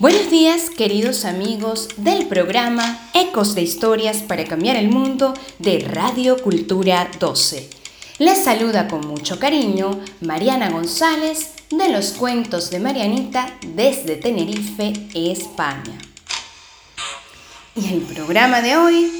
Buenos 0.00 0.30
días 0.30 0.70
queridos 0.70 1.26
amigos 1.26 1.88
del 1.98 2.26
programa 2.26 3.10
Ecos 3.12 3.54
de 3.54 3.60
Historias 3.60 4.22
para 4.22 4.46
Cambiar 4.46 4.76
el 4.76 4.88
Mundo 4.88 5.34
de 5.58 5.80
Radio 5.80 6.42
Cultura 6.42 7.10
12. 7.20 7.68
Les 8.18 8.42
saluda 8.42 8.88
con 8.88 9.06
mucho 9.06 9.38
cariño 9.38 10.00
Mariana 10.22 10.70
González 10.70 11.50
de 11.68 11.90
los 11.90 12.12
cuentos 12.12 12.70
de 12.70 12.80
Marianita 12.80 13.58
desde 13.74 14.16
Tenerife, 14.16 14.94
España. 15.14 15.98
Y 17.76 17.92
el 17.92 18.00
programa 18.00 18.62
de 18.62 18.78
hoy 18.78 19.12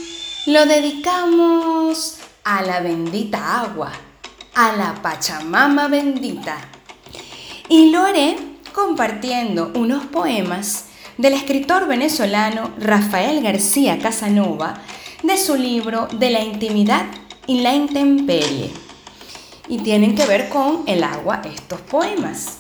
lo 0.47 0.65
dedicamos 0.65 2.21
a 2.43 2.63
la 2.63 2.81
bendita 2.81 3.61
agua, 3.61 3.93
a 4.55 4.75
la 4.75 4.95
Pachamama 5.03 5.89
bendita. 5.89 6.57
Y 7.69 7.91
lo 7.91 8.01
haré 8.01 8.50
compartiendo 8.73 9.73
unos 9.75 10.07
poemas 10.07 10.87
del 11.19 11.35
escritor 11.35 11.87
venezolano 11.87 12.71
Rafael 12.79 13.43
García 13.43 13.99
Casanova 13.99 14.81
de 15.23 15.37
su 15.37 15.57
libro 15.57 16.09
De 16.13 16.31
la 16.31 16.41
intimidad 16.41 17.07
y 17.47 17.61
la 17.61 17.75
intemperie. 17.75 18.71
Y 19.69 19.79
tienen 19.79 20.15
que 20.15 20.27
ver 20.27 20.49
con 20.49 20.83
el 20.87 21.05
agua 21.05 21.43
estos 21.45 21.81
poemas. 21.83 22.59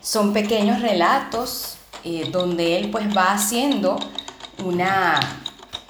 Son 0.00 0.32
pequeños 0.32 0.80
relatos 0.80 1.76
eh, 2.04 2.28
donde 2.30 2.78
él 2.78 2.90
pues 2.90 3.14
va 3.16 3.32
haciendo 3.32 3.98
una, 4.64 5.20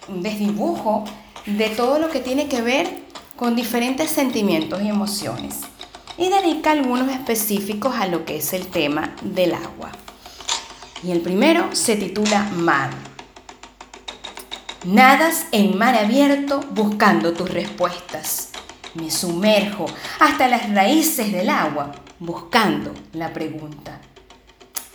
un 0.09 0.23
desdibujo 0.23 1.05
de 1.47 1.71
todo 1.71 1.99
lo 1.99 2.11
que 2.11 2.21
tiene 2.21 2.49
que 2.49 2.63
ver 2.63 3.05
con 3.37 3.57
diferentes 3.57 4.11
sentimientos 4.11 4.83
y 4.83 4.89
emociones 4.89 5.61
y 6.17 6.29
dedica 6.29 6.71
algunos 6.71 7.09
específicos 7.11 7.95
a 7.97 8.07
lo 8.07 8.25
que 8.25 8.37
es 8.37 8.53
el 8.53 8.67
tema 8.69 9.15
del 9.23 9.55
agua. 9.55 9.91
Y 11.03 11.11
el 11.11 11.21
primero 11.21 11.75
se 11.75 11.97
titula 11.97 12.45
Mar. 12.55 12.91
Nadas 14.85 15.47
en 15.53 15.79
mar 15.79 15.95
abierto 15.95 16.61
buscando 16.71 17.33
tus 17.33 17.51
respuestas. 17.51 18.51
Me 18.95 19.11
sumerjo 19.11 19.87
hasta 20.21 20.47
las 20.47 20.73
raíces 20.73 21.33
del 21.33 21.51
agua 21.51 21.93
buscando 22.19 22.93
la 23.13 23.33
pregunta. 23.33 24.01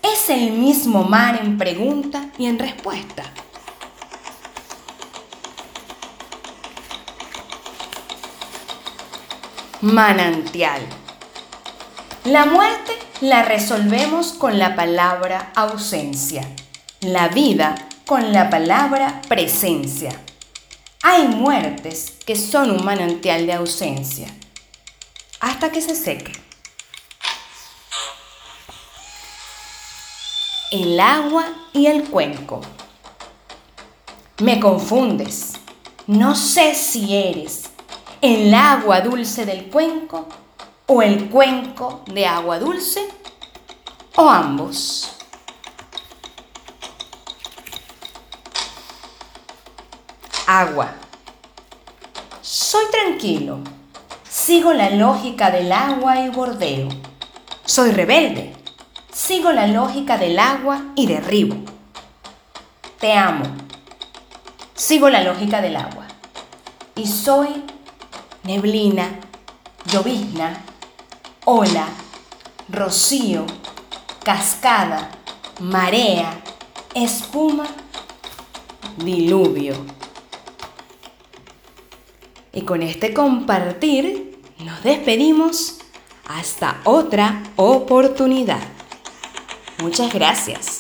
Es 0.01 0.29
el 0.29 0.53
mismo 0.53 1.03
mar 1.03 1.39
en 1.41 1.57
pregunta 1.57 2.29
y 2.37 2.45
en 2.45 2.59
respuesta. 2.59 3.23
Manantial. 9.81 10.81
La 12.29 12.45
muerte 12.45 12.95
la 13.21 13.41
resolvemos 13.41 14.33
con 14.33 14.59
la 14.59 14.75
palabra 14.75 15.51
ausencia, 15.55 16.47
la 17.01 17.27
vida 17.29 17.73
con 18.05 18.33
la 18.33 18.51
palabra 18.51 19.19
presencia. 19.27 20.11
Hay 21.01 21.27
muertes 21.27 22.19
que 22.27 22.35
son 22.35 22.69
un 22.69 22.85
manantial 22.85 23.47
de 23.47 23.53
ausencia, 23.53 24.27
hasta 25.39 25.71
que 25.71 25.81
se 25.81 25.95
seque. 25.95 26.31
El 30.69 30.99
agua 30.99 31.47
y 31.73 31.87
el 31.87 32.03
cuenco. 32.03 32.61
Me 34.37 34.59
confundes. 34.59 35.53
No 36.05 36.35
sé 36.35 36.75
si 36.75 37.15
eres 37.15 37.71
el 38.21 38.53
agua 38.53 39.01
dulce 39.01 39.47
del 39.47 39.71
cuenco 39.71 40.27
o 40.91 41.03
el 41.03 41.29
cuenco 41.29 42.01
de 42.07 42.25
agua 42.25 42.57
dulce 42.57 43.07
o 44.15 44.27
ambos. 44.27 45.11
Agua. 50.47 50.89
Soy 52.41 52.85
tranquilo. 52.91 53.59
Sigo 54.27 54.73
la 54.73 54.89
lógica 54.89 55.51
del 55.51 55.71
agua 55.71 56.21
y 56.21 56.29
bordeo. 56.29 56.89
Soy 57.65 57.91
rebelde. 57.91 58.55
Sigo 59.13 59.51
la 59.51 59.67
lógica 59.67 60.17
del 60.17 60.39
agua 60.39 60.85
y 60.95 61.05
derribo. 61.05 61.55
Te 62.99 63.13
amo. 63.13 63.45
Sigo 64.73 65.07
la 65.09 65.21
lógica 65.21 65.61
del 65.61 65.75
agua. 65.75 66.07
Y 66.95 67.05
soy 67.05 67.63
neblina, 68.43 69.19
llovizna, 69.85 70.63
ola, 71.51 71.87
rocío, 72.69 73.43
cascada, 74.23 75.09
marea, 75.59 76.39
espuma, 76.93 77.65
diluvio. 78.97 79.73
Y 82.53 82.61
con 82.61 82.83
este 82.83 83.15
compartir 83.15 84.39
nos 84.59 84.83
despedimos 84.83 85.79
hasta 86.27 86.81
otra 86.83 87.41
oportunidad. 87.55 88.61
Muchas 89.81 90.13
gracias. 90.13 90.78